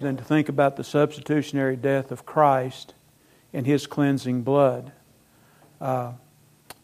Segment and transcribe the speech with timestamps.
[0.00, 2.94] than to think about the substitutionary death of Christ
[3.52, 4.92] and His cleansing blood.
[5.80, 6.12] Uh,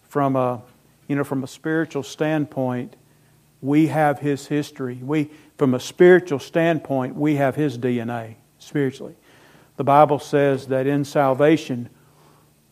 [0.02, 0.62] from a
[1.08, 2.96] you know from a spiritual standpoint,
[3.60, 4.98] we have His history.
[5.02, 9.16] We from a spiritual standpoint, we have His DNA spiritually.
[9.76, 11.88] The Bible says that in salvation,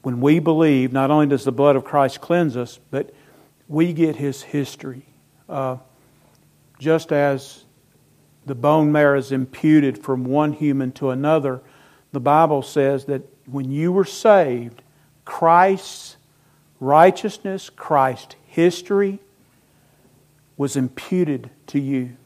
[0.03, 3.13] when we believe, not only does the blood of Christ cleanse us, but
[3.69, 5.07] we get His history.
[5.49, 5.79] Uh,
[6.79, 7.65] just as
[8.47, 11.61] the bone marrow is imputed from one human to another,
[12.13, 14.83] the Bible says that when you were saved,
[15.25, 16.17] Christ's
[16.81, 19.21] righteousness, Christ's history
[20.57, 22.17] was imputed to you.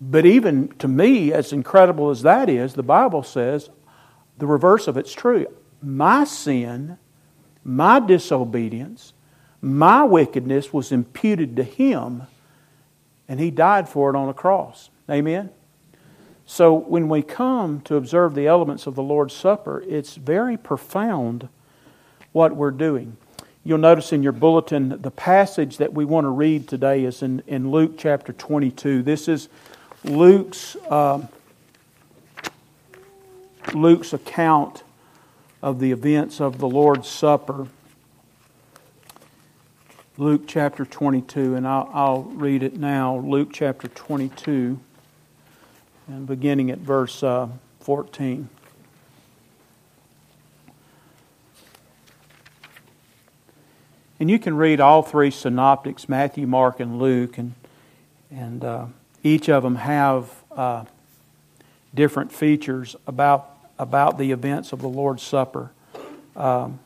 [0.00, 3.70] But even to me, as incredible as that is, the Bible says
[4.38, 5.46] the reverse of it's true.
[5.82, 6.98] My sin,
[7.64, 9.12] my disobedience,
[9.60, 12.22] my wickedness was imputed to him,
[13.28, 14.90] and he died for it on a cross.
[15.10, 15.50] Amen?
[16.44, 21.48] So when we come to observe the elements of the Lord's Supper, it's very profound
[22.32, 23.16] what we're doing.
[23.64, 27.42] You'll notice in your bulletin the passage that we want to read today is in,
[27.46, 29.02] in Luke chapter 22.
[29.02, 29.48] This is
[30.04, 31.26] Luke's, uh,
[33.74, 34.84] Luke's account
[35.62, 37.68] of the events of the Lord's Supper.
[40.16, 43.18] Luke chapter 22, and I'll, I'll read it now.
[43.18, 44.80] Luke chapter 22,
[46.08, 47.48] and beginning at verse uh,
[47.80, 48.48] 14.
[54.20, 57.54] And you can read all three synoptics Matthew, Mark, and Luke, and,
[58.30, 58.86] and uh,
[59.22, 60.84] each of them have uh,
[61.94, 63.48] different features about,
[63.78, 65.70] about the events of the Lord's Supper.
[66.34, 66.80] Um,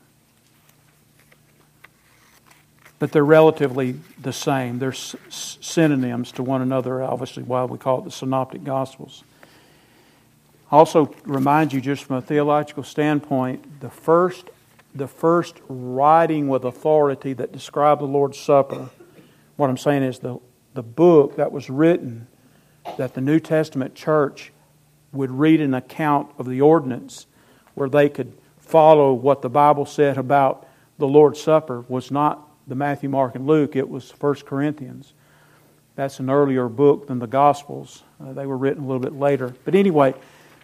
[3.02, 4.78] but they're relatively the same.
[4.78, 9.24] They're synonyms to one another, obviously, why we call it the Synoptic Gospels.
[10.70, 14.50] Also, remind you, just from a theological standpoint, the first,
[14.94, 18.88] the first writing with authority that described the Lord's Supper,
[19.56, 20.38] what I'm saying is the
[20.74, 22.28] the book that was written
[22.98, 24.52] that the New Testament church
[25.12, 27.26] would read an account of the ordinance
[27.74, 30.68] where they could follow what the Bible said about
[30.98, 35.12] the Lord's Supper was not the Matthew, Mark, and Luke, it was 1 Corinthians.
[35.94, 38.02] That's an earlier book than the Gospels.
[38.20, 39.54] Uh, they were written a little bit later.
[39.64, 40.14] But anyway,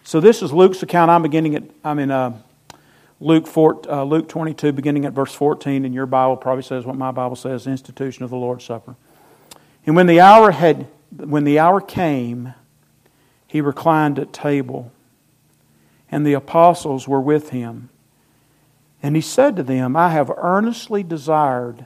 [0.03, 1.11] so this is Luke's account.
[1.11, 2.41] I'm beginning at, I'm in uh,
[3.19, 6.95] Luke, 4, uh, Luke 22, beginning at verse 14, and your Bible probably says what
[6.95, 8.95] my Bible says institution of the Lord's Supper.
[9.85, 12.53] And when the hour had when the hour came,
[13.47, 14.91] he reclined at table,
[16.11, 17.89] and the apostles were with him.
[19.01, 21.85] And he said to them, I have earnestly desired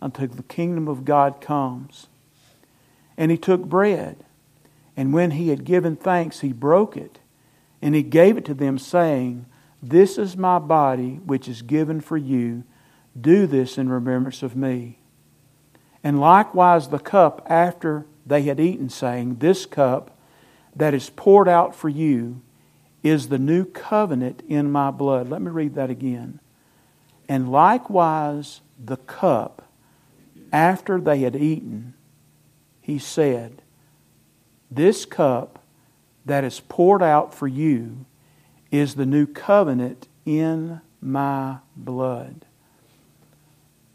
[0.00, 2.08] until the kingdom of God comes.
[3.16, 4.24] And he took bread,
[4.96, 7.18] and when he had given thanks, he broke it,
[7.80, 9.46] and he gave it to them, saying,
[9.82, 12.64] This is my body, which is given for you.
[13.18, 14.98] Do this in remembrance of me.
[16.04, 20.16] And likewise the cup after they had eaten, saying, This cup
[20.74, 22.42] that is poured out for you
[23.02, 25.28] is the new covenant in my blood.
[25.28, 26.40] Let me read that again.
[27.28, 29.65] And likewise the cup
[30.52, 31.94] after they had eaten,
[32.80, 33.62] he said,
[34.70, 35.62] This cup
[36.24, 38.06] that is poured out for you
[38.70, 42.44] is the new covenant in my blood.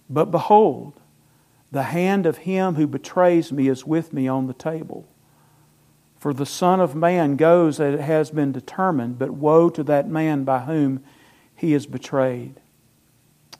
[0.09, 0.99] But behold,
[1.71, 5.07] the hand of him who betrays me is with me on the table.
[6.17, 10.07] For the Son of Man goes as it has been determined, but woe to that
[10.07, 11.03] man by whom
[11.55, 12.60] he is betrayed.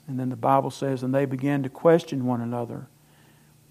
[0.06, 2.88] And then the Bible says, and they began to question one another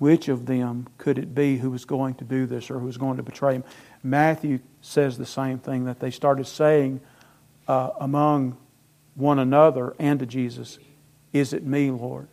[0.02, 2.98] which of them could it be who was going to do this or who was
[2.98, 3.64] going to betray him.
[4.02, 7.00] Matthew says the same thing that they started saying
[7.68, 8.58] uh, among
[9.14, 10.80] one another and to Jesus,
[11.34, 12.28] Is it me, Lord?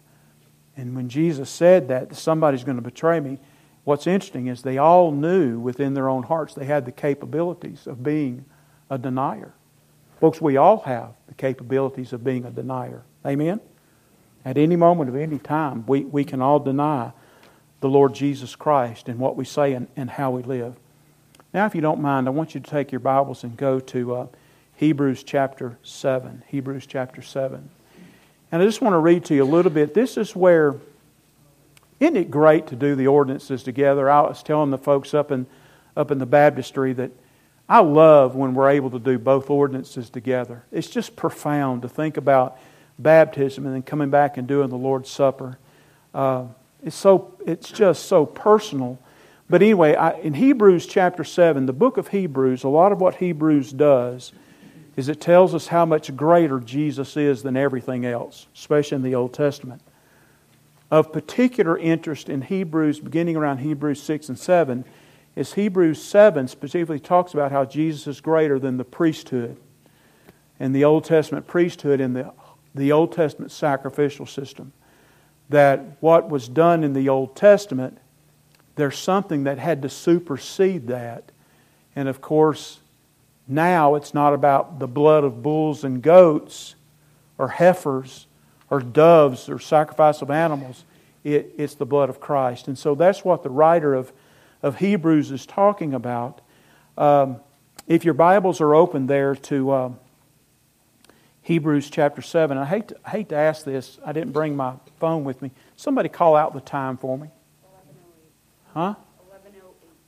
[0.79, 3.39] And when Jesus said that, somebody's going to betray me,
[3.85, 8.03] what's interesting is they all knew within their own hearts they had the capabilities of
[8.03, 8.47] being
[8.89, 9.53] a denier.
[10.21, 13.03] Folks, we all have the capabilities of being a denier.
[13.27, 13.61] Amen?
[14.45, 17.13] At any moment of any time, we, we can all deny
[17.81, 20.75] the Lord Jesus Christ and what we say and, and how we live.
[21.55, 24.15] Now, if you don't mind, I want you to take your Bibles and go to
[24.15, 24.27] uh,
[24.77, 26.45] Hebrews chapter 7.
[26.49, 27.69] Hebrews chapter 7.
[28.51, 29.95] And I just want to read to you a little bit.
[29.95, 30.77] This is where,
[32.01, 34.11] isn't it great to do the ordinances together?
[34.11, 35.47] I was telling the folks up in,
[35.97, 37.11] up in the baptistry that
[37.69, 40.65] I love when we're able to do both ordinances together.
[40.73, 42.59] It's just profound to think about
[42.99, 45.59] baptism and then coming back and doing the Lord's Supper.
[46.15, 46.47] Uh,
[46.83, 48.99] it's, so, it's just so personal.
[49.49, 53.17] But anyway, I, in Hebrews chapter 7, the book of Hebrews, a lot of what
[53.17, 54.33] Hebrews does
[54.97, 59.15] is it tells us how much greater Jesus is than everything else, especially in the
[59.15, 59.81] Old Testament.
[60.91, 64.85] Of particular interest in Hebrews, beginning around Hebrews 6 and 7,
[65.37, 69.57] is Hebrews 7 specifically talks about how Jesus is greater than the priesthood
[70.59, 72.33] and the Old Testament priesthood and the,
[72.75, 74.73] the Old Testament sacrificial system
[75.49, 77.99] that what was done in the Old Testament,
[78.77, 81.33] there's something that had to supersede that.
[81.97, 82.81] And of course,
[83.47, 86.75] now it's not about the blood of bulls and goats
[87.39, 88.27] or heifers
[88.69, 90.85] or doves or sacrifice of animals.
[91.25, 92.69] It, it's the blood of Christ.
[92.69, 94.13] And so that's what the writer of,
[94.63, 96.43] of Hebrews is talking about.
[96.99, 97.41] Um,
[97.87, 99.73] if your Bibles are open there to.
[99.73, 99.99] Um,
[101.49, 102.59] Hebrews chapter 7.
[102.59, 103.99] I hate, to, I hate to ask this.
[104.05, 105.51] I didn't bring my phone with me.
[105.77, 107.29] Somebody call out the time for me.
[108.75, 108.97] Huh?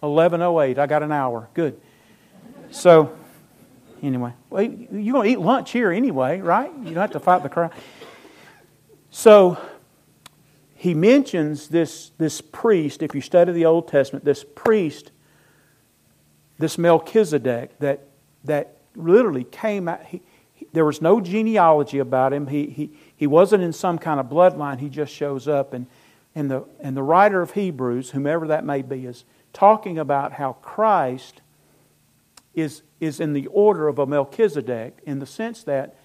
[0.01, 0.79] 1108.
[0.79, 1.49] I got an hour.
[1.55, 1.81] Good.
[2.71, 3.17] So,
[4.03, 6.71] anyway, well, you're going to eat lunch here anyway, right?
[6.77, 7.73] You don't have to fight the crowd.
[9.11, 9.57] So,
[10.75, 15.11] he mentions this, this priest, if you study the Old Testament, this priest,
[16.59, 18.09] this Melchizedek, that,
[18.45, 20.05] that literally came out.
[20.05, 20.21] He,
[20.73, 22.47] there was no genealogy about him.
[22.47, 24.79] He, he, he wasn't in some kind of bloodline.
[24.79, 25.73] He just shows up.
[25.73, 25.87] And,
[26.35, 30.55] and, the, and the writer of Hebrews, whomever that may be, is talking about how
[30.55, 31.43] Christ
[32.55, 35.97] is, is in the order of a Melchizedek in the sense that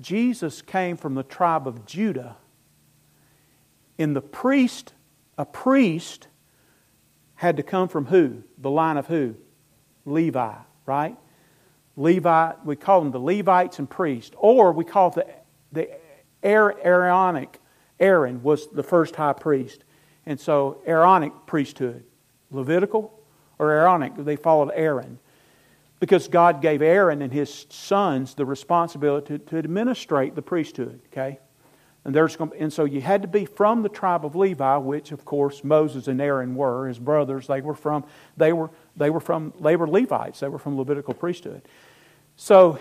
[0.00, 2.36] Jesus came from the tribe of Judah.
[3.96, 4.94] In the priest,
[5.36, 6.28] a priest
[7.36, 8.42] had to come from who?
[8.58, 9.36] The line of who?
[10.04, 10.54] Levi,
[10.86, 11.16] right?
[11.98, 15.26] Levi, we call them the Levites and priests, or we call the,
[15.72, 15.90] the
[16.44, 17.58] Aaronic.
[17.98, 19.82] Aaron was the first high priest.
[20.24, 22.04] And so, Aaronic priesthood.
[22.52, 23.18] Levitical
[23.58, 25.18] or Aaronic, they followed Aaron.
[25.98, 31.40] Because God gave Aaron and his sons the responsibility to, to administrate the priesthood, okay?
[32.08, 35.26] And, there's, and so you had to be from the tribe of Levi, which of
[35.26, 37.46] course Moses and Aaron were, his brothers.
[37.46, 40.40] They were from, they were, they were from, they were Levites.
[40.40, 41.68] They were from Levitical priesthood.
[42.34, 42.78] So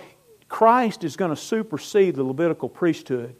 [0.47, 3.35] Christ is going to supersede the Levitical priesthood.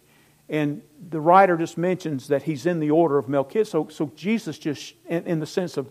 [0.49, 3.71] And the writer just mentions that he's in the order of Melchizedek.
[3.71, 5.89] So, so Jesus just, in, in the sense of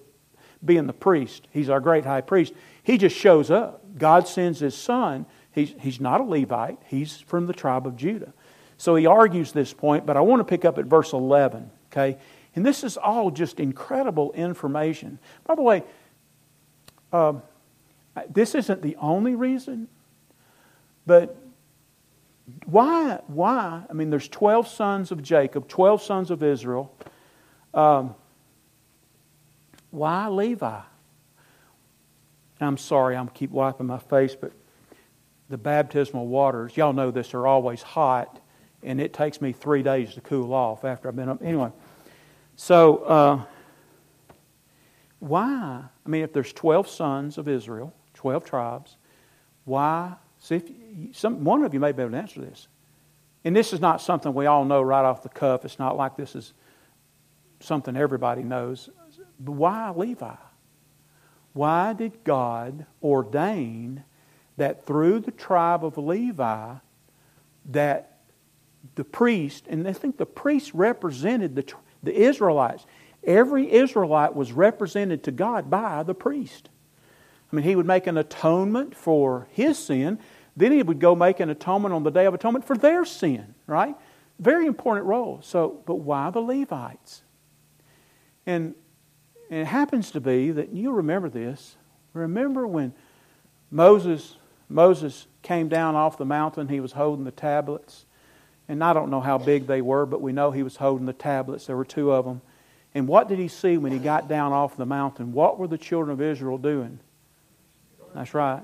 [0.63, 2.53] being the priest, he's our great high priest,
[2.83, 3.83] he just shows up.
[3.97, 5.25] God sends his son.
[5.53, 8.35] He's, he's not a Levite, he's from the tribe of Judah.
[8.78, 12.19] So he argues this point, but I want to pick up at verse 11, okay?
[12.55, 15.19] And this is all just incredible information.
[15.44, 15.82] By the way,
[17.12, 17.43] um,
[18.28, 19.88] this isn't the only reason
[21.06, 21.37] but
[22.64, 23.20] why?
[23.28, 23.84] Why?
[23.88, 26.94] I mean, there's 12 sons of Jacob, 12 sons of Israel.
[27.73, 28.14] Um,
[29.90, 30.81] why Levi?
[32.61, 34.52] I'm sorry, I'm keep wiping my face, but
[35.49, 38.40] the baptismal waters, y'all know this, are always hot,
[38.83, 41.42] and it takes me three days to cool off after I've been up.
[41.42, 41.71] Anyway,
[42.56, 43.42] so uh,
[45.18, 45.85] why?
[46.04, 48.97] I mean, if there's 12 sons of Israel, 12 tribes,
[49.64, 52.68] why See, if you, some, one of you may be able to answer this.
[53.45, 55.64] And this is not something we all know right off the cuff.
[55.64, 56.52] It's not like this is
[57.61, 58.90] something everybody knows.
[59.38, 60.35] But why Levi?
[61.52, 64.04] Why did God ordain
[64.56, 66.75] that through the tribe of Levi
[67.66, 68.15] that
[68.95, 72.87] the priest, and I think the priest represented the, the Israelites.
[73.25, 76.69] Every Israelite was represented to God by the priest.
[77.52, 80.19] I mean, he would make an atonement for his sin,
[80.57, 83.55] then he would go make an atonement on the Day of Atonement for their sin,
[83.66, 83.95] right?
[84.38, 85.40] Very important role.
[85.43, 87.23] So, but why the Levites?
[88.47, 88.75] And,
[89.50, 91.76] and it happens to be that you remember this.
[92.14, 92.95] Remember when
[93.71, 94.37] Moses
[94.69, 98.06] Moses came down off the mountain, he was holding the tablets.
[98.68, 101.12] And I don't know how big they were, but we know he was holding the
[101.12, 101.66] tablets.
[101.66, 102.40] There were two of them.
[102.94, 105.32] And what did he see when he got down off the mountain?
[105.32, 106.99] What were the children of Israel doing?
[108.14, 108.62] That's right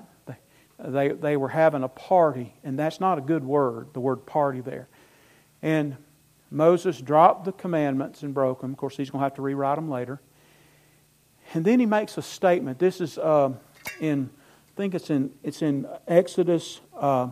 [0.85, 4.61] they, they were having a party, and that's not a good word, the word party
[4.61, 4.89] there.
[5.61, 5.97] And
[6.51, 8.73] Moses dropped the commandments and broke them.
[8.73, 10.21] Of course, he's going to have to rewrite them later.
[11.55, 12.79] And then he makes a statement.
[12.79, 13.53] This is uh,
[14.01, 14.31] in
[14.69, 16.81] I think it's in, it's in Exodus.
[16.97, 17.29] Uh,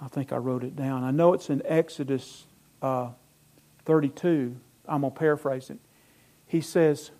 [0.00, 1.04] I think I wrote it down.
[1.04, 2.44] I know it's in Exodus
[2.82, 3.10] uh,
[3.84, 4.56] 32.
[4.86, 5.78] I'm going to paraphrase it.
[6.46, 7.10] He says,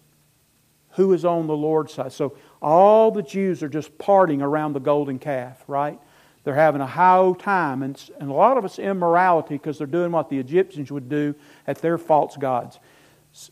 [0.90, 2.12] Who is on the Lord's side?
[2.12, 5.99] So all the Jews are just partying around the golden calf, right?
[6.45, 7.83] They're having a high old time.
[7.83, 11.35] And, and a lot of it's immorality because they're doing what the Egyptians would do
[11.66, 12.78] at their false gods.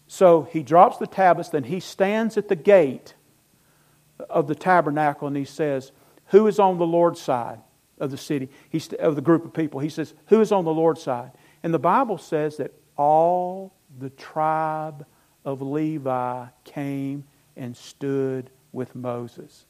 [0.07, 3.14] So he drops the tablets, then he stands at the gate
[4.31, 5.93] of the tabernacle and he says,
[6.26, 7.61] Who is on the Lord's side
[7.98, 9.80] of the city, He's, of the group of people?
[9.80, 11.32] He says, Who is on the Lord's side?
[11.62, 15.06] And the Bible says that all the tribe
[15.44, 17.24] of Levi came
[17.56, 19.66] and stood with Moses.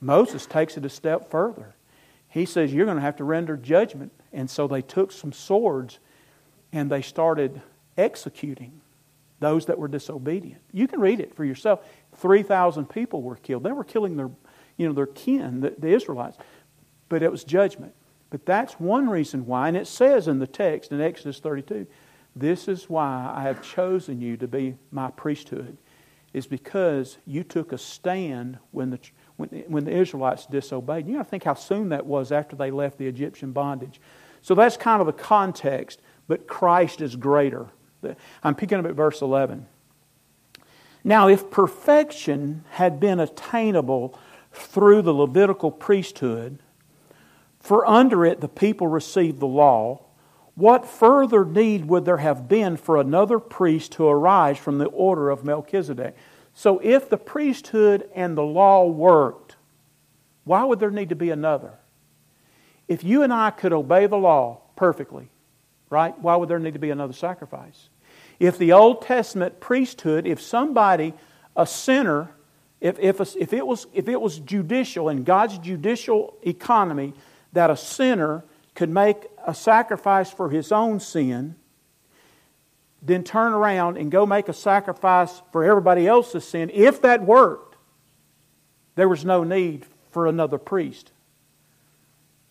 [0.00, 1.74] Moses takes it a step further.
[2.28, 4.12] He says, You're going to have to render judgment.
[4.32, 5.98] And so they took some swords
[6.72, 7.62] and they started
[7.96, 8.80] executing
[9.40, 10.60] those that were disobedient.
[10.72, 11.80] You can read it for yourself.
[12.16, 13.62] 3,000 people were killed.
[13.62, 14.30] They were killing their,
[14.76, 16.36] you know, their kin, the, the Israelites.
[17.08, 17.94] But it was judgment.
[18.30, 21.86] But that's one reason why, and it says in the text in Exodus 32,
[22.34, 25.76] this is why I have chosen you to be my priesthood,
[26.32, 28.98] is because you took a stand when the,
[29.36, 31.06] when, when the Israelites disobeyed.
[31.06, 34.00] You got to think how soon that was after they left the Egyptian bondage.
[34.42, 37.68] So that's kind of the context, but Christ is greater.
[38.42, 39.66] I'm picking up at verse 11.
[41.04, 44.18] Now, if perfection had been attainable
[44.52, 46.58] through the Levitical priesthood,
[47.64, 50.02] for under it the people received the law,
[50.54, 55.30] what further need would there have been for another priest to arise from the order
[55.30, 56.14] of Melchizedek?
[56.52, 59.56] So, if the priesthood and the law worked,
[60.44, 61.72] why would there need to be another?
[62.86, 65.30] If you and I could obey the law perfectly,
[65.88, 67.88] right, why would there need to be another sacrifice?
[68.38, 71.14] If the Old Testament priesthood, if somebody,
[71.56, 72.28] a sinner,
[72.82, 77.14] if, if, if, it was, if it was judicial in God's judicial economy
[77.54, 78.44] that a sinner
[78.74, 81.56] could make a sacrifice for his own sin,
[83.00, 87.76] then turn around and go make a sacrifice for everybody else's sin, if that worked,
[88.94, 91.12] there was no need for another priest.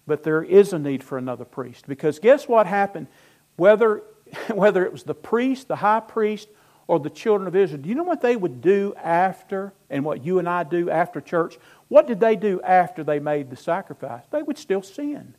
[0.05, 1.87] But there is a need for another priest.
[1.87, 3.07] Because guess what happened?
[3.55, 4.03] Whether
[4.53, 6.49] whether it was the priest, the high priest,
[6.87, 10.25] or the children of Israel, do you know what they would do after, and what
[10.25, 11.57] you and I do after church?
[11.87, 14.23] What did they do after they made the sacrifice?
[14.31, 15.35] They would still sin.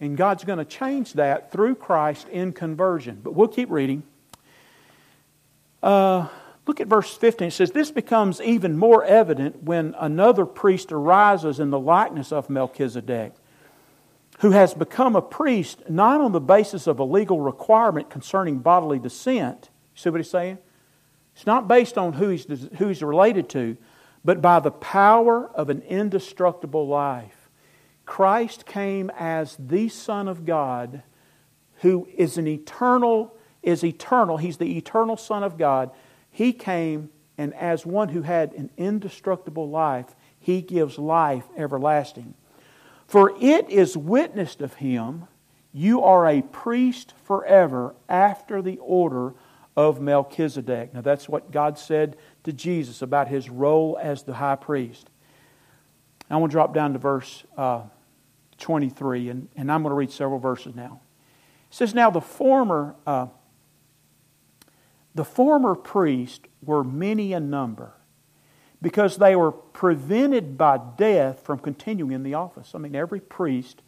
[0.00, 3.20] And God's going to change that through Christ in conversion.
[3.22, 4.04] But we'll keep reading.
[5.82, 6.28] Uh,
[6.66, 7.48] look at verse 15.
[7.48, 12.48] It says, This becomes even more evident when another priest arises in the likeness of
[12.48, 13.34] Melchizedek
[14.40, 18.98] who has become a priest not on the basis of a legal requirement concerning bodily
[18.98, 19.70] descent.
[19.98, 20.58] See what he's saying?
[21.34, 22.46] It's not based on who he's,
[22.78, 23.76] who he's related to,
[24.24, 27.48] but by the power of an indestructible life.
[28.06, 31.02] Christ came as the Son of God
[31.80, 34.36] who is an eternal, is eternal.
[34.36, 35.90] He's the eternal Son of God.
[36.30, 42.34] He came, and as one who had an indestructible life, he gives life everlasting.
[43.08, 45.26] For it is witnessed of him,
[45.72, 49.34] you are a priest forever after the order
[49.78, 50.92] of Melchizedek.
[50.92, 55.08] Now, that's what God said to Jesus about his role as the high priest.
[56.28, 57.82] I want to drop down to verse uh,
[58.58, 61.00] 23, and, and I'm going to read several verses now.
[61.70, 63.28] It says, Now the former, uh,
[65.14, 67.92] the former priests were many in number
[68.82, 72.72] because they were prevented by death from continuing in the office.
[72.74, 73.82] I mean, every priest,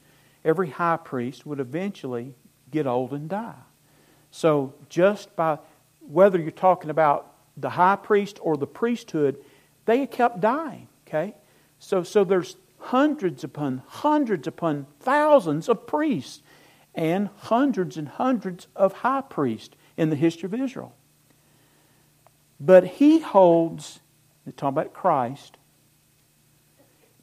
[0.44, 2.36] every high priest would eventually
[2.70, 3.58] get old and die.
[4.30, 5.58] So, just by
[6.10, 9.36] whether you're talking about the high priest or the priesthood,
[9.84, 10.88] they kept dying.
[11.06, 11.34] Okay?
[11.78, 16.42] So, so there's hundreds upon hundreds upon thousands of priests
[16.94, 20.94] and hundreds and hundreds of high priests in the history of Israel.
[22.58, 24.00] But he holds
[24.46, 25.56] it's talking about Christ.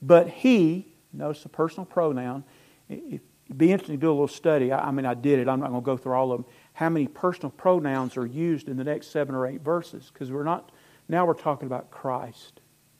[0.02, 2.44] But he, notice the personal pronoun.
[2.90, 3.22] It'd
[3.56, 4.72] be interesting to do a little study.
[4.72, 5.50] I mean, I did it.
[5.50, 6.52] I'm not going to go through all of them.
[6.78, 10.12] How many personal pronouns are used in the next seven or eight verses?
[10.14, 10.72] Because we're not,
[11.10, 12.60] now we're talking about Christ.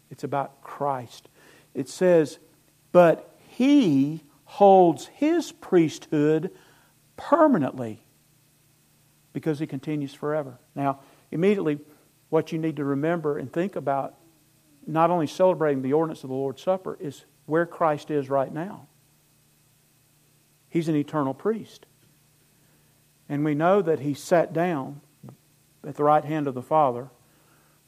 [0.10, 1.30] It's about Christ.
[1.76, 2.40] It says,
[2.92, 6.50] but he holds his priesthood
[7.18, 8.04] permanently
[9.32, 10.58] because he continues forever.
[10.74, 11.78] Now, immediately,
[12.30, 14.16] what you need to remember and think about,
[14.88, 18.88] not only celebrating the ordinance of the Lord's Supper, is where Christ is right now.
[20.68, 21.86] He's an eternal priest.
[23.30, 25.02] And we know that he sat down
[25.86, 27.10] at the right hand of the Father,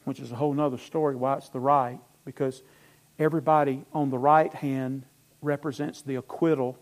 [0.04, 2.62] which is a whole other story why it's the right, because
[3.18, 5.04] everybody on the right hand
[5.42, 6.78] represents the acquittal.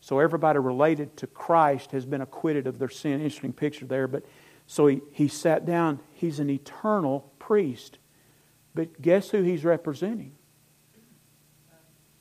[0.00, 3.20] So everybody related to Christ has been acquitted of their sin.
[3.20, 4.08] Interesting picture there.
[4.08, 4.24] But
[4.66, 6.00] so he, he sat down.
[6.14, 7.98] He's an eternal priest.
[8.74, 10.32] But guess who he's representing?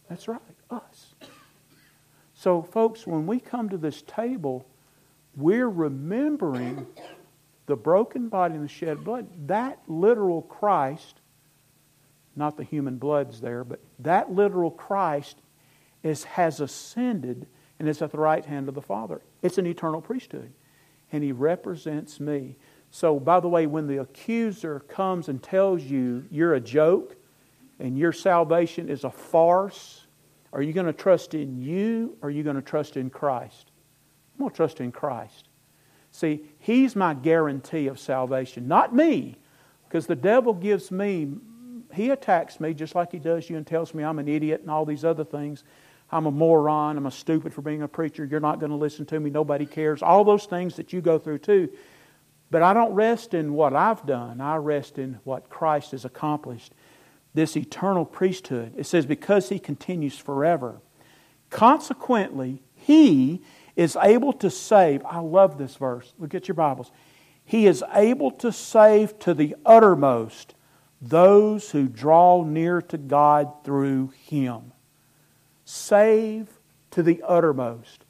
[0.10, 0.41] That's right,
[0.72, 1.13] us.
[2.34, 4.65] So, folks, when we come to this table,
[5.36, 6.86] we're remembering
[7.65, 9.27] the broken body and the shed blood.
[9.48, 11.21] That literal Christ,
[12.36, 15.38] not the human bloods there, but that literal Christ
[16.03, 17.48] is, has ascended
[17.79, 19.21] and is at the right hand of the Father.
[19.41, 20.51] It's an eternal priesthood.
[21.12, 22.57] And he represents me.
[22.91, 27.15] So, by the way, when the accuser comes and tells you you're a joke
[27.79, 30.07] and your salvation is a farce,
[30.51, 33.68] are you going to trust in you or are you going to trust in Christ?
[34.39, 35.50] I'm going to trust in Christ.
[36.12, 39.38] See, He's my guarantee of salvation, not me,
[39.88, 41.34] because the devil gives me,
[41.93, 44.72] he attacks me just like he does you and tells me I'm an idiot and
[44.72, 45.63] all these other things.
[46.12, 46.98] I'm a moron.
[46.98, 48.25] I'm a stupid for being a preacher.
[48.25, 49.29] You're not going to listen to me.
[49.29, 50.01] Nobody cares.
[50.01, 51.69] All those things that you go through too.
[52.51, 54.41] But I don't rest in what I've done.
[54.41, 56.74] I rest in what Christ has accomplished.
[57.36, 58.74] This eternal priesthood.
[58.75, 60.81] It says, because he continues forever.
[61.51, 63.41] Consequently, he
[63.75, 65.05] is able to save.
[65.05, 66.13] I love this verse.
[66.17, 66.91] Look at your Bibles.
[67.45, 70.55] He is able to save to the uttermost
[71.01, 74.73] those who draw near to God through him.
[75.65, 76.47] Save
[76.91, 78.05] to the uttermost.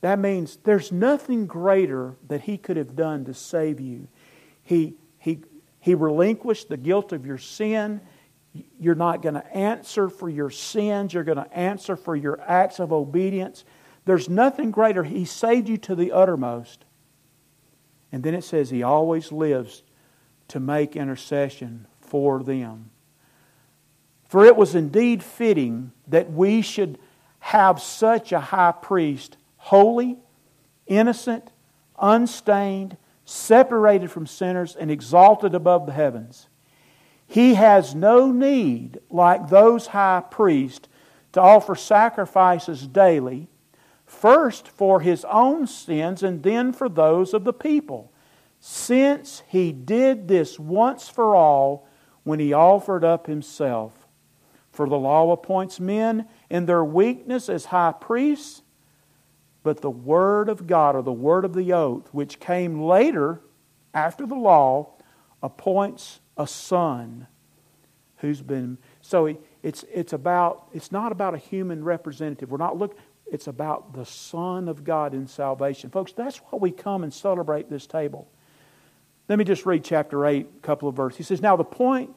[0.00, 4.08] That means there's nothing greater that he could have done to save you.
[4.62, 5.40] He, he,
[5.80, 8.00] he relinquished the guilt of your sin.
[8.78, 11.14] You're not going to answer for your sins.
[11.14, 13.64] You're going to answer for your acts of obedience.
[14.06, 15.04] There's nothing greater.
[15.04, 16.84] He saved you to the uttermost.
[18.10, 19.82] And then it says He always lives
[20.48, 22.90] to make intercession for them.
[24.28, 26.98] For it was indeed fitting that we should
[27.40, 30.16] have such a high priest holy,
[30.86, 31.50] innocent,
[31.98, 36.48] unstained, separated from sinners, and exalted above the heavens.
[37.26, 40.88] He has no need, like those high priests,
[41.32, 43.48] to offer sacrifices daily,
[44.06, 48.12] first for his own sins and then for those of the people,
[48.60, 51.86] since he did this once for all
[52.22, 54.06] when he offered up himself.
[54.72, 58.62] For the law appoints men in their weakness as high priests
[59.66, 63.40] but the Word of God, or the Word of the oath, which came later
[63.92, 64.90] after the law,
[65.42, 67.26] appoints a son
[68.18, 68.78] who's been.
[69.00, 72.48] So it's, it's, about, it's not about a human representative.
[72.48, 72.96] We're not looking.
[73.30, 75.90] It's about the Son of God in salvation.
[75.90, 78.28] Folks, that's why we come and celebrate this table.
[79.28, 81.18] Let me just read chapter 8, a couple of verses.
[81.18, 82.10] He says, Now the point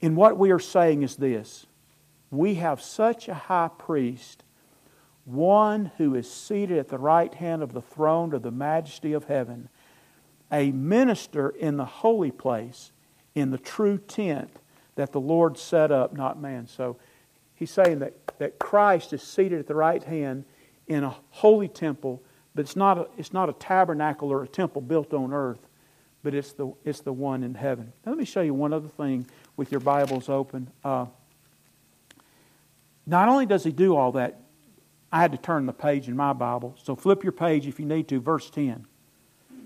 [0.00, 1.66] in what we are saying is this
[2.30, 4.44] we have such a high priest
[5.24, 9.24] one who is seated at the right hand of the throne of the majesty of
[9.24, 9.68] heaven,
[10.50, 12.92] a minister in the holy place,
[13.34, 14.50] in the true tent
[14.96, 16.66] that the Lord set up, not man.
[16.66, 16.96] So
[17.54, 20.46] he's saying that, that Christ is seated at the right hand
[20.88, 22.22] in a holy temple,
[22.54, 25.68] but it's not a, it's not a tabernacle or a temple built on earth,
[26.22, 27.92] but it's the, it's the one in heaven.
[28.04, 29.26] Now, let me show you one other thing
[29.58, 30.70] with your Bibles open.
[30.82, 31.04] Uh,
[33.06, 34.40] not only does he do all that,
[35.12, 36.74] I had to turn the page in my Bible.
[36.82, 38.86] So flip your page if you need to, verse 10.
[39.50, 39.56] It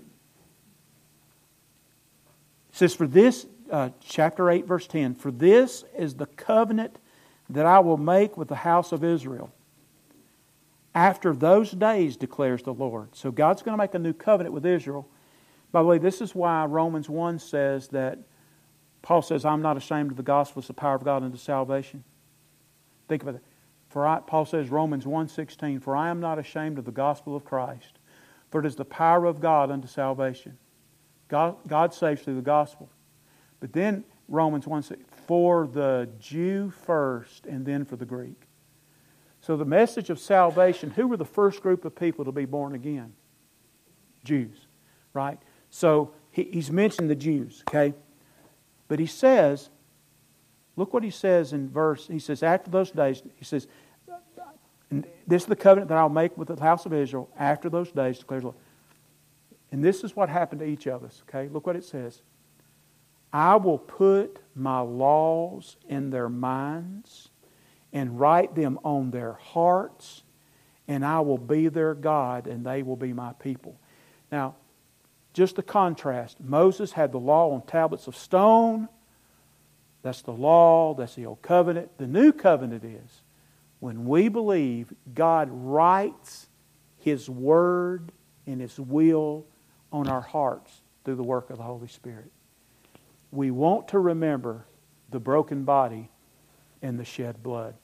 [2.73, 6.97] says, For this, uh, chapter 8, verse 10, For this is the covenant
[7.49, 9.51] that I will make with the house of Israel.
[10.93, 13.15] After those days, declares the Lord.
[13.15, 15.07] So God's going to make a new covenant with Israel.
[15.71, 18.19] By the way, this is why Romans 1 says that
[19.01, 22.03] Paul says, I'm not ashamed of the gospel, it's the power of God unto salvation.
[23.07, 23.43] Think about it.
[23.89, 27.45] For I, Paul says, Romans 1.16, For I am not ashamed of the gospel of
[27.45, 27.99] Christ,
[28.49, 30.57] for it is the power of God unto salvation.
[31.27, 32.89] God, God saves through the gospel.
[33.59, 34.97] But then Romans 1 says,
[35.27, 38.41] For the Jew first, and then for the Greek.
[39.41, 42.73] So the message of salvation, who were the first group of people to be born
[42.73, 43.13] again?
[44.23, 44.67] Jews,
[45.13, 45.39] right?
[45.69, 47.93] So he, he's mentioned the Jews, okay?
[48.87, 49.69] But he says,
[50.75, 53.67] look what he says in verse, he says, after those days, he says,
[55.27, 58.19] this is the covenant that I'll make with the house of Israel after those days,
[58.19, 58.57] declares the Lord.
[59.71, 61.49] And this is what happened to each of us, okay?
[61.51, 62.21] Look what it says.
[63.33, 67.29] I will put my laws in their minds
[67.91, 70.23] and write them on their hearts,
[70.87, 73.79] and I will be their God, and they will be my people.
[74.31, 74.55] Now,
[75.33, 78.87] just the contrast Moses had the law on tablets of stone,
[80.01, 81.97] That's the law, that's the old covenant.
[81.97, 83.21] The new covenant is
[83.79, 86.47] when we believe God writes
[86.97, 88.11] His word
[88.45, 89.45] and His will
[89.91, 92.31] on our hearts through the work of the Holy Spirit.
[93.35, 94.65] We want to remember
[95.09, 96.09] the broken body
[96.81, 97.75] and the shed blood.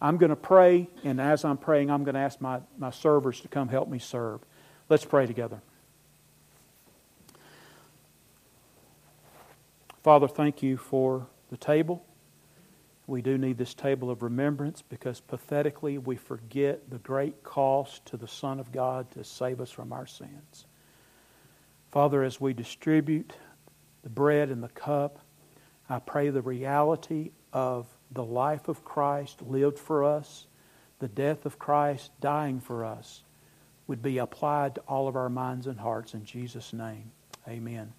[0.00, 3.40] I'm going to pray, and as I'm praying, I'm going to ask my, my servers
[3.40, 4.40] to come help me serve.
[4.88, 5.60] Let's pray together.
[10.02, 12.04] Father, thank you for the table.
[13.06, 18.16] We do need this table of remembrance because pathetically we forget the great cost to
[18.16, 20.66] the Son of God to save us from our sins.
[21.90, 23.32] Father, as we distribute
[24.02, 25.18] the bread and the cup,
[25.88, 30.46] I pray the reality of the life of Christ lived for us,
[30.98, 33.22] the death of Christ dying for us,
[33.86, 37.10] would be applied to all of our minds and hearts in Jesus' name.
[37.48, 37.92] Amen.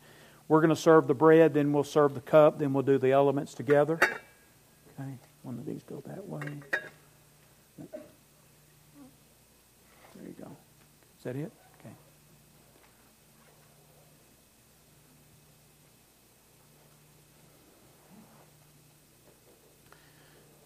[0.48, 3.12] We're going to serve the bread, then we'll serve the cup, then we'll do the
[3.12, 4.00] elements together.
[4.02, 5.12] Okay,
[5.44, 6.42] one of these go that way.
[7.78, 7.88] There
[10.26, 10.52] you go.
[11.18, 11.52] Is that it?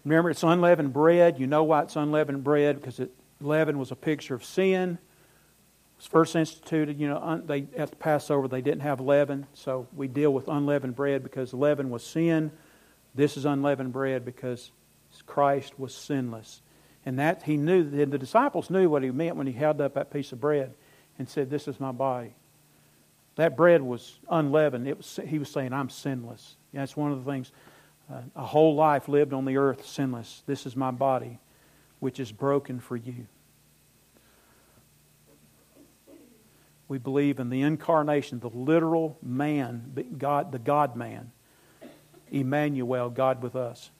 [0.06, 1.40] Remember, it's unleavened bread.
[1.40, 4.98] You know why it's unleavened bread because it, leaven was a picture of sin.
[5.00, 9.48] It was first instituted, you know, un, they at the Passover they didn't have leaven,
[9.52, 12.52] so we deal with unleavened bread because leaven was sin.
[13.16, 14.70] This is unleavened bread because
[15.26, 16.62] Christ was sinless,
[17.04, 17.82] and that he knew.
[17.82, 20.72] The disciples knew what he meant when he held up that piece of bread
[21.18, 22.36] and said, "This is my body."
[23.34, 24.86] That bread was unleavened.
[24.86, 27.50] It was, he was saying, "I'm sinless." That's one of the things
[28.08, 30.42] a whole life lived on the earth sinless.
[30.46, 31.38] This is my body,
[31.98, 33.26] which is broken for you.
[36.88, 41.32] We believe in the incarnation, the literal man, God, the God man,
[42.30, 43.90] Emmanuel, God with us.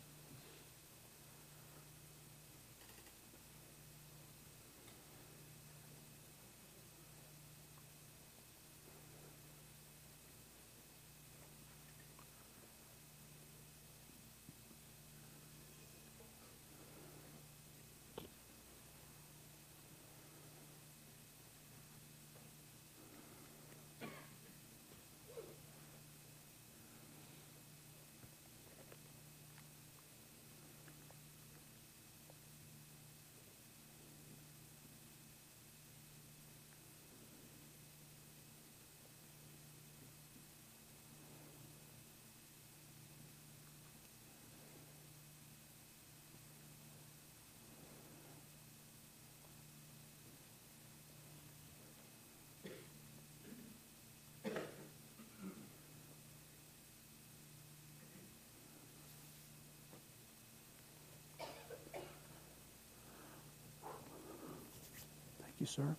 [65.66, 65.96] You, sir.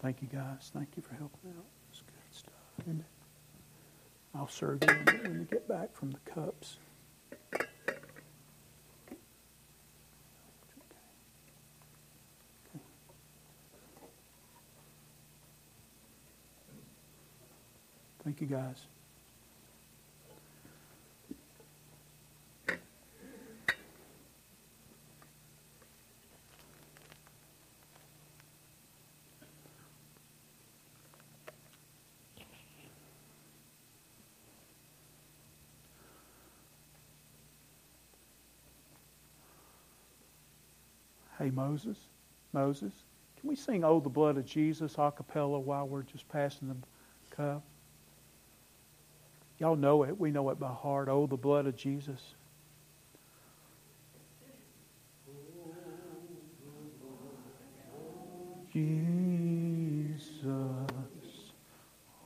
[0.00, 0.70] Thank you, guys.
[0.74, 1.64] Thank you for helping out.
[1.90, 3.06] It's good stuff, isn't it?
[4.34, 6.78] I'll serve you when you get back from the cups.
[18.24, 18.86] Thank you, guys.
[41.42, 41.98] Hey, Moses,
[42.52, 42.92] Moses,
[43.40, 46.76] can we sing Oh, the Blood of Jesus a cappella while we're just passing the
[47.34, 47.64] cup?
[49.58, 50.20] Y'all know it.
[50.20, 51.08] We know it by heart.
[51.08, 52.34] Oh, the blood of Jesus.
[58.72, 60.46] Jesus,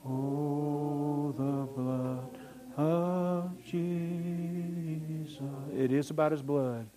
[0.05, 2.37] oh, the blood
[2.77, 5.41] of Jesus.
[5.75, 6.87] It is about his blood.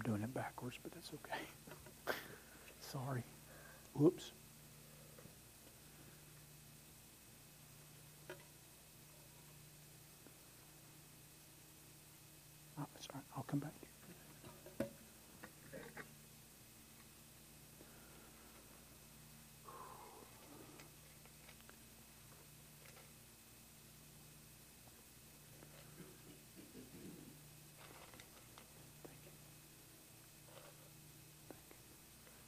[0.00, 2.14] I'm doing it backwards, but that's okay.
[2.80, 3.22] Sorry.
[3.92, 4.32] Whoops.
[12.80, 13.22] Oh, sorry.
[13.36, 14.86] I'll come back to you.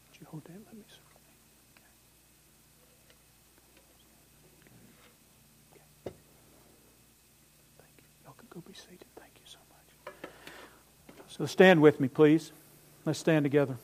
[0.09, 0.53] Would you hold that?
[0.53, 0.97] Let me see.
[7.79, 8.45] Thank you.
[8.49, 9.05] Go be seated.
[9.17, 10.31] Thank you so much.
[11.29, 12.53] So stand with me, please.
[13.05, 13.77] Let's stand together.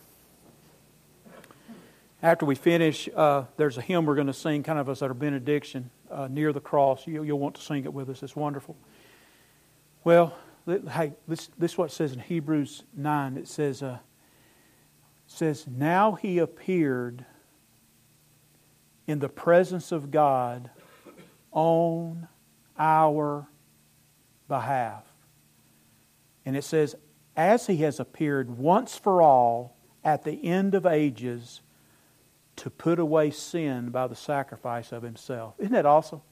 [2.23, 5.13] After we finish, uh, there's a hymn we're going to sing, kind of as our
[5.13, 7.07] benediction, uh, near the cross.
[7.07, 8.23] You, will want to sing it with us.
[8.23, 8.75] It's wonderful.
[10.03, 10.35] Well,
[10.67, 13.37] hey, this, this is what it says in Hebrews 9.
[13.37, 13.99] It says, uh,
[15.29, 17.25] says, Now he appeared
[19.07, 20.71] in the presence of God
[21.53, 22.27] on
[22.77, 23.49] our
[24.49, 25.05] behalf.
[26.45, 26.97] And it says,
[27.37, 31.61] As he has appeared once for all at the end of ages
[32.57, 35.55] to put away sin by the sacrifice of himself.
[35.59, 36.23] Isn't that awesome?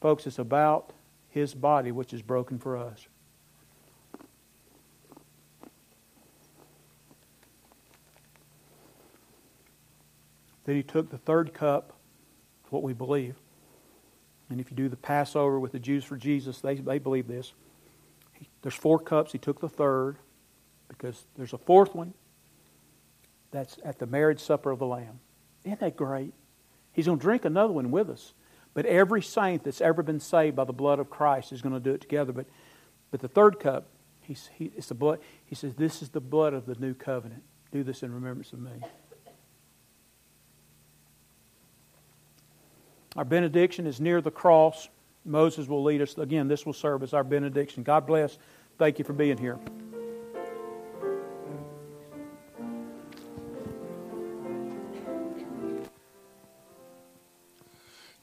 [0.00, 0.92] Folks, it's about
[1.28, 3.06] his body which is broken for us.
[10.64, 11.94] Then he took the third cup,
[12.70, 13.36] what we believe.
[14.50, 17.52] And if you do the Passover with the Jews for Jesus, they, they believe this.
[18.32, 19.32] He, there's four cups.
[19.32, 20.16] He took the third
[20.88, 22.14] because there's a fourth one
[23.50, 25.20] that's at the marriage supper of the Lamb.
[25.64, 26.34] Isn't that great?
[26.92, 28.34] He's going to drink another one with us.
[28.74, 31.80] But every saint that's ever been saved by the blood of Christ is going to
[31.80, 32.32] do it together.
[32.32, 32.46] But,
[33.12, 33.86] but the third cup,
[34.20, 35.20] he, it's the blood.
[35.46, 37.44] He says, This is the blood of the new covenant.
[37.70, 38.72] Do this in remembrance of me.
[43.16, 44.88] Our benediction is near the cross.
[45.24, 46.18] Moses will lead us.
[46.18, 47.82] Again, this will serve as our benediction.
[47.82, 48.38] God bless.
[48.78, 49.58] Thank you for being here.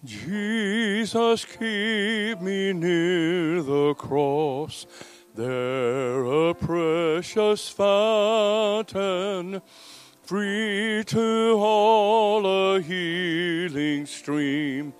[0.03, 4.87] Jesus, keep me near the cross,
[5.35, 9.61] there a precious fountain
[10.23, 14.93] free to all a healing stream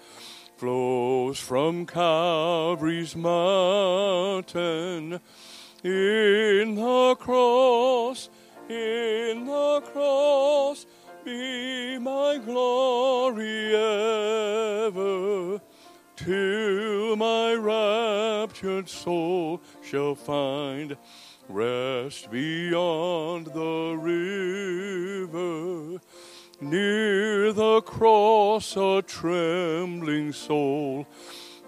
[0.58, 5.22] flows from Calvary's mountain.
[5.86, 8.30] In the cross,
[8.67, 10.86] in the cross,
[11.24, 15.62] be my glory ever,
[16.17, 20.98] till my raptured soul shall find
[21.48, 26.01] rest beyond the river.
[26.62, 31.08] Near the cross, a trembling soul,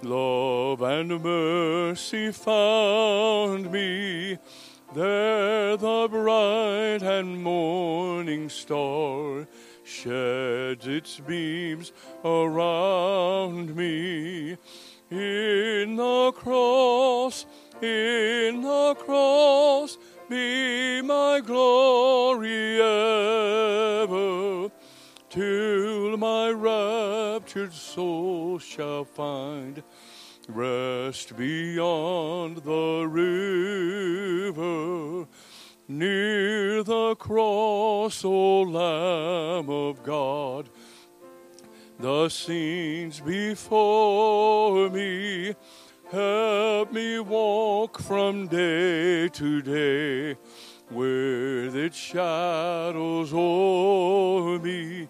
[0.03, 4.38] love and mercy found me.
[4.93, 9.47] There the bright and morning star
[9.84, 11.91] sheds its beams
[12.23, 14.58] around me.
[15.10, 17.47] In the cross,
[17.82, 19.97] in the cross
[20.29, 24.33] be my glory ever,
[25.34, 29.82] till my raptured soul shall find
[30.48, 34.62] rest beyond the river.
[35.88, 40.69] Near the cross, O Lamb of God,
[41.98, 45.56] the scenes before me
[46.13, 50.38] Help me walk from day to day
[50.91, 55.08] with its shadows o'er me.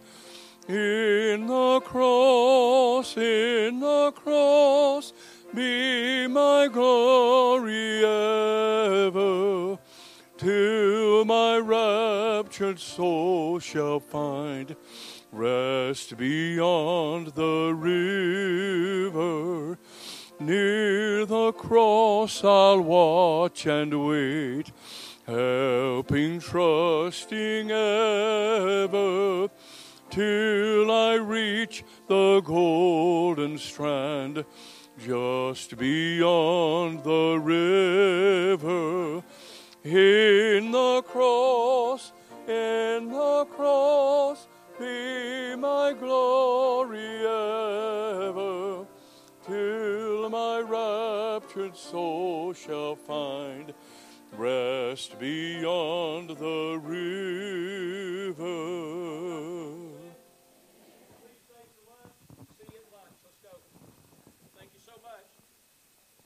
[0.68, 5.12] In the cross, in the cross,
[5.54, 9.78] be my glory ever,
[10.38, 14.78] till my raptured soul shall find
[15.34, 19.18] rest beyond the river.
[20.40, 24.72] Near the cross I'll watch and wait,
[25.28, 29.50] helping, trusting ever,
[30.14, 34.46] till I reach the golden strand
[35.04, 39.24] just beyond the river.
[39.84, 42.14] In the cross,
[42.48, 44.48] in the cross,
[44.78, 48.86] be my glory ever
[49.48, 53.74] till my raptured soul shall find
[54.38, 58.03] rest beyond the river.